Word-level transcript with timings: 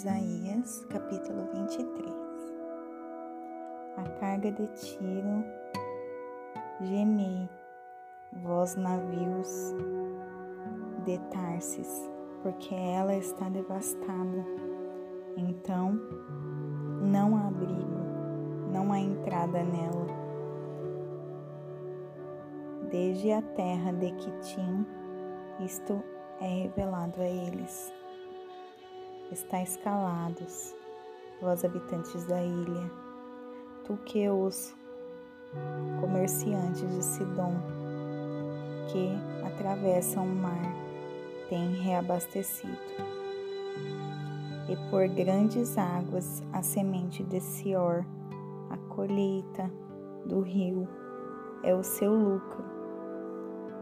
Isaías, 0.00 0.86
capítulo 0.88 1.46
23. 1.52 2.10
A 3.98 4.02
carga 4.18 4.50
de 4.50 4.66
Tiro, 4.68 5.44
gemei, 6.80 7.46
vós 8.42 8.76
navios 8.76 9.74
de 11.04 11.18
Tarsis, 11.28 12.10
porque 12.42 12.74
ela 12.74 13.14
está 13.14 13.50
devastada. 13.50 14.42
Então, 15.36 16.00
não 17.02 17.36
há 17.36 17.48
abrigo, 17.48 18.00
não 18.72 18.94
há 18.94 19.00
entrada 19.00 19.62
nela. 19.62 20.06
Desde 22.90 23.32
a 23.32 23.42
terra 23.42 23.92
de 23.92 24.12
Quitim, 24.12 24.86
isto 25.62 26.02
é 26.40 26.62
revelado 26.62 27.20
a 27.20 27.28
eles 27.28 27.99
estáis 29.32 29.76
calados, 29.76 30.74
vós 31.40 31.64
habitantes 31.64 32.24
da 32.24 32.42
ilha, 32.42 32.90
tu 33.84 33.96
que 34.04 34.28
os 34.28 34.74
comerciantes 36.00 36.88
de 36.94 37.04
Sidom, 37.04 37.54
que 38.88 39.10
atravessam 39.46 40.24
o 40.24 40.34
mar, 40.34 40.74
têm 41.48 41.74
reabastecido. 41.74 43.10
E 44.68 44.90
por 44.90 45.08
grandes 45.08 45.76
águas 45.78 46.42
a 46.52 46.62
semente 46.62 47.24
de 47.24 47.40
Sior, 47.40 48.04
a 48.70 48.76
colheita 48.94 49.70
do 50.26 50.40
rio, 50.40 50.88
é 51.62 51.74
o 51.74 51.82
seu 51.82 52.14
lucro, 52.14 52.64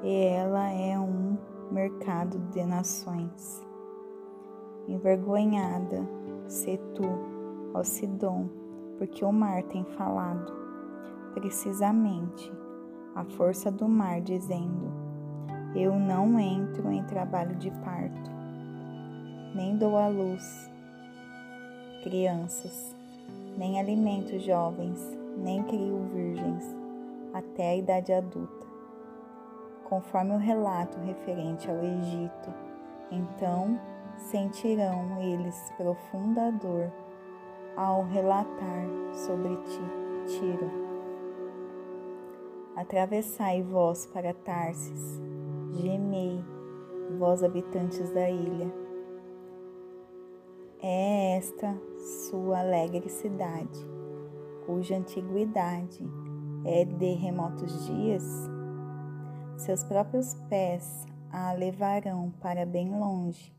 e 0.03 0.25
ela 0.27 0.71
é 0.71 0.99
um 0.99 1.37
mercado 1.71 2.39
de 2.51 2.65
nações 2.65 3.68
envergonhada, 4.89 6.03
se 6.47 6.79
tu, 6.95 7.05
ó 7.75 7.83
Sidom, 7.85 8.49
porque 8.97 9.25
o 9.25 9.33
mar 9.33 9.63
tem 9.65 9.85
falado, 9.85 10.53
precisamente, 11.35 12.51
a 13.15 13.25
força 13.25 13.71
do 13.71 13.89
mar 13.89 14.21
dizendo: 14.21 14.91
Eu 15.77 15.99
não 15.99 16.39
entro 16.41 16.91
em 16.91 17.05
trabalho 17.05 17.55
de 17.57 17.71
parto, 17.71 18.31
nem 19.55 19.77
dou 19.77 19.97
à 19.97 20.09
luz 20.09 20.69
crianças, 22.03 22.97
nem 23.57 23.79
alimento 23.79 24.39
jovens, 24.39 24.99
nem 25.37 25.63
crio 25.65 26.09
virgens, 26.15 26.77
até 27.35 27.71
a 27.71 27.77
idade 27.77 28.13
adulta. 28.13 28.67
Conforme 29.85 30.33
o 30.33 30.39
relato 30.39 30.99
referente 31.01 31.69
ao 31.69 31.77
Egito, 31.77 32.55
então 33.11 33.79
sentirão 34.19 35.21
eles 35.23 35.73
profunda 35.77 36.51
dor 36.53 36.93
ao 37.77 38.05
relatar 38.05 38.87
sobre 39.13 39.57
ti, 39.57 39.81
Tiro. 40.27 40.71
Atravessai 42.77 43.63
vós 43.63 44.07
para 44.07 44.35
Tarsis, 44.35 45.21
gemei, 45.73 46.45
vós 47.19 47.43
habitantes 47.43 48.11
da 48.13 48.29
ilha. 48.29 48.73
É 50.81 51.37
esta 51.37 51.77
sua 52.29 52.61
alegre 52.61 53.09
cidade, 53.09 53.87
cuja 54.67 54.97
antiguidade 54.97 56.05
é 56.65 56.85
de 56.85 57.15
remotos 57.15 57.87
dias? 57.87 58.25
Seus 59.57 59.83
próprios 59.83 60.35
pés 60.49 61.05
a 61.33 61.53
levarão 61.53 62.33
para 62.41 62.65
bem 62.65 62.97
longe 62.97 63.53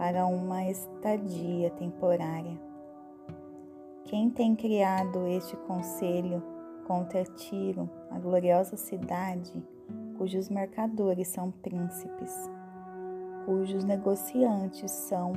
para 0.00 0.24
uma 0.24 0.64
estadia 0.64 1.68
temporária. 1.72 2.58
Quem 4.06 4.30
tem 4.30 4.56
criado 4.56 5.26
este 5.26 5.54
conselho 5.58 6.42
contra 6.86 7.22
Tiro, 7.22 7.86
a 8.10 8.18
gloriosa 8.18 8.78
cidade, 8.78 9.62
cujos 10.16 10.48
mercadores 10.48 11.28
são 11.28 11.50
príncipes, 11.50 12.34
cujos 13.44 13.84
negociantes 13.84 14.90
são 14.90 15.34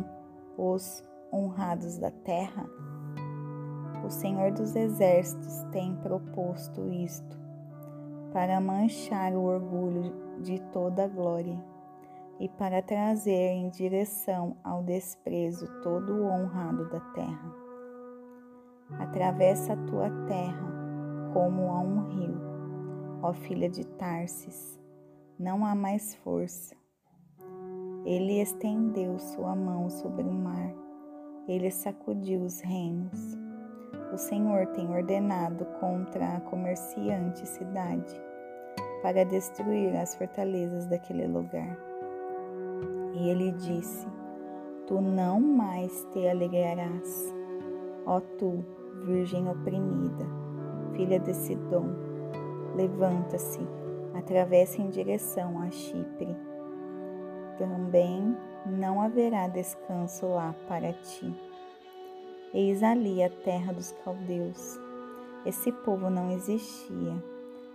os 0.57 1.03
honrados 1.29 1.97
da 1.97 2.09
terra? 2.09 2.65
O 4.05 4.09
Senhor 4.09 4.53
dos 4.53 4.77
Exércitos 4.77 5.61
tem 5.73 5.93
proposto 5.97 6.89
isto 6.89 7.37
para 8.31 8.61
manchar 8.61 9.33
o 9.33 9.43
orgulho 9.43 10.39
de 10.41 10.57
toda 10.71 11.03
a 11.03 11.07
glória 11.07 11.72
e 12.39 12.49
para 12.49 12.81
trazer 12.81 13.51
em 13.51 13.69
direção 13.69 14.57
ao 14.63 14.83
desprezo 14.83 15.67
todo 15.81 16.13
o 16.13 16.25
honrado 16.25 16.89
da 16.89 16.99
terra. 16.99 17.55
Atravessa 18.99 19.73
a 19.73 19.77
tua 19.77 20.09
terra 20.27 20.73
como 21.33 21.69
a 21.71 21.79
um 21.79 22.07
rio, 22.09 22.41
ó 23.21 23.33
filha 23.33 23.69
de 23.69 23.85
Tarsis, 23.85 24.79
não 25.39 25.65
há 25.65 25.73
mais 25.73 26.13
força. 26.15 26.75
Ele 28.05 28.41
estendeu 28.41 29.17
sua 29.17 29.55
mão 29.55 29.89
sobre 29.89 30.23
o 30.23 30.33
mar, 30.33 30.73
ele 31.47 31.71
sacudiu 31.71 32.41
os 32.41 32.59
reinos. 32.61 33.37
O 34.13 34.17
Senhor 34.17 34.67
tem 34.67 34.87
ordenado 34.89 35.65
contra 35.79 36.35
a 36.35 36.41
comerciante 36.41 37.47
cidade 37.47 38.21
para 39.01 39.25
destruir 39.25 39.95
as 39.95 40.15
fortalezas 40.15 40.85
daquele 40.85 41.25
lugar. 41.25 41.92
E 43.13 43.29
ele 43.29 43.51
disse: 43.51 44.07
Tu 44.87 44.99
não 44.99 45.39
mais 45.39 46.05
te 46.11 46.27
alegrarás, 46.27 47.33
ó 48.05 48.19
tu, 48.19 48.65
virgem 49.05 49.47
oprimida, 49.47 50.25
filha 50.93 51.19
de 51.19 51.33
Sidom. 51.33 51.89
Levanta-se, 52.75 53.59
atravessa 54.15 54.81
em 54.81 54.89
direção 54.89 55.61
a 55.61 55.69
Chipre. 55.69 56.35
Também 57.57 58.35
não 58.65 58.99
haverá 58.99 59.47
descanso 59.47 60.25
lá 60.27 60.55
para 60.67 60.91
ti. 60.93 61.33
Eis 62.51 62.81
ali 62.81 63.23
a 63.23 63.29
terra 63.29 63.71
dos 63.71 63.91
caldeus. 64.03 64.79
Esse 65.45 65.71
povo 65.71 66.09
não 66.09 66.31
existia 66.31 67.13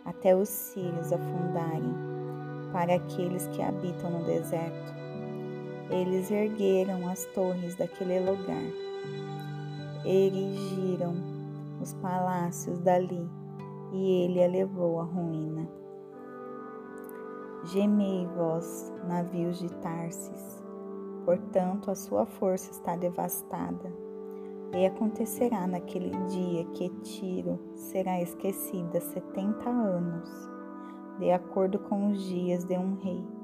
até 0.04 0.34
os 0.34 0.48
sírios 0.48 1.12
afundarem 1.12 1.94
para 2.72 2.94
aqueles 2.94 3.46
que 3.48 3.62
habitam 3.62 4.10
no 4.10 4.24
deserto 4.24 5.07
eles 5.90 6.30
ergueram 6.30 7.08
as 7.08 7.24
torres 7.26 7.74
daquele 7.74 8.20
lugar, 8.20 8.62
erigiram 10.04 11.14
os 11.80 11.94
palácios 11.94 12.78
dali, 12.80 13.28
e 13.92 14.24
ele 14.24 14.44
a 14.44 14.48
levou 14.48 15.00
à 15.00 15.04
ruína. 15.04 15.68
Gemei 17.64 18.26
vós, 18.36 18.92
navios 19.06 19.58
de 19.58 19.68
Tarsis, 19.76 20.62
portanto 21.24 21.90
a 21.90 21.94
sua 21.94 22.26
força 22.26 22.70
está 22.70 22.94
devastada. 22.96 23.92
E 24.74 24.84
acontecerá 24.84 25.66
naquele 25.66 26.10
dia 26.26 26.64
que 26.74 26.90
Tiro 27.00 27.58
será 27.74 28.20
esquecida 28.20 29.00
setenta 29.00 29.70
anos, 29.70 30.30
de 31.18 31.30
acordo 31.30 31.78
com 31.78 32.10
os 32.10 32.22
dias 32.24 32.64
de 32.64 32.76
um 32.76 32.94
rei 32.96 33.37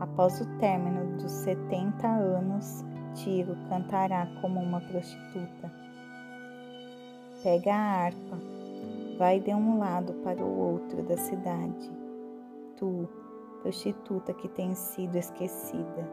Após 0.00 0.40
o 0.40 0.46
término 0.58 1.16
dos 1.16 1.32
setenta 1.32 2.06
anos, 2.06 2.84
Tiro 3.14 3.56
cantará 3.68 4.28
como 4.40 4.60
uma 4.60 4.80
prostituta. 4.80 5.72
Pega 7.42 7.74
a 7.74 8.04
harpa, 8.04 8.38
vai 9.18 9.40
de 9.40 9.52
um 9.52 9.78
lado 9.78 10.12
para 10.22 10.44
o 10.44 10.72
outro 10.72 11.02
da 11.02 11.16
cidade. 11.16 11.90
Tu, 12.76 13.08
prostituta 13.62 14.32
que 14.34 14.48
tens 14.48 14.78
sido 14.78 15.16
esquecida, 15.16 16.08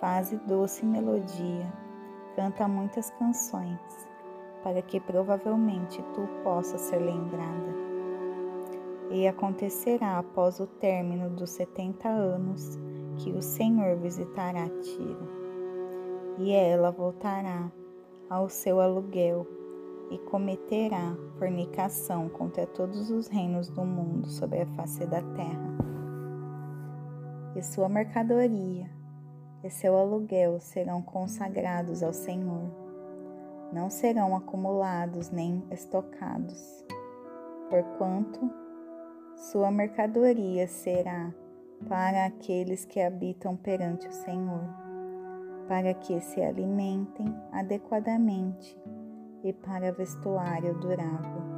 faze 0.00 0.36
doce 0.48 0.84
melodia, 0.84 1.72
canta 2.34 2.66
muitas 2.66 3.10
canções, 3.12 3.78
para 4.64 4.82
que 4.82 4.98
provavelmente 4.98 6.02
tu 6.14 6.28
possa 6.42 6.76
ser 6.78 6.98
lembrada. 6.98 7.91
E 9.12 9.28
acontecerá 9.28 10.18
após 10.18 10.58
o 10.58 10.66
término 10.66 11.28
dos 11.28 11.50
setenta 11.50 12.08
anos 12.08 12.78
que 13.18 13.30
o 13.30 13.42
Senhor 13.42 13.94
visitará 13.98 14.66
Tiro, 14.80 15.28
e 16.38 16.50
ela 16.50 16.90
voltará 16.90 17.70
ao 18.30 18.48
seu 18.48 18.80
aluguel 18.80 19.46
e 20.10 20.16
cometerá 20.16 21.14
fornicação 21.38 22.30
contra 22.30 22.66
todos 22.66 23.10
os 23.10 23.28
reinos 23.28 23.68
do 23.68 23.84
mundo 23.84 24.28
sobre 24.28 24.62
a 24.62 24.66
face 24.68 25.04
da 25.04 25.20
terra. 25.20 25.76
E 27.54 27.62
sua 27.62 27.90
mercadoria 27.90 28.90
e 29.62 29.68
seu 29.68 29.94
aluguel 29.94 30.58
serão 30.58 31.02
consagrados 31.02 32.02
ao 32.02 32.14
Senhor. 32.14 32.70
Não 33.74 33.90
serão 33.90 34.34
acumulados 34.34 35.30
nem 35.30 35.62
estocados, 35.70 36.82
porquanto 37.68 38.61
sua 39.42 39.72
mercadoria 39.72 40.68
será 40.68 41.34
para 41.88 42.26
aqueles 42.26 42.84
que 42.84 43.00
habitam 43.00 43.56
perante 43.56 44.06
o 44.06 44.12
Senhor, 44.12 44.62
para 45.66 45.92
que 45.94 46.20
se 46.20 46.40
alimentem 46.40 47.26
adequadamente 47.50 48.78
e 49.42 49.52
para 49.52 49.90
vestuário 49.90 50.78
durável. 50.78 51.51